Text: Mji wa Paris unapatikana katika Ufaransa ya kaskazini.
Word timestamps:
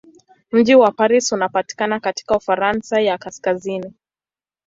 Mji 0.51 0.75
wa 0.75 0.91
Paris 0.91 1.31
unapatikana 1.31 1.99
katika 1.99 2.37
Ufaransa 2.37 3.01
ya 3.01 3.17
kaskazini. 3.17 3.93